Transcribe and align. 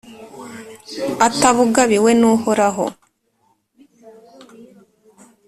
atabugabiwe 1.27 2.11
n’Uhoraho 2.19 2.85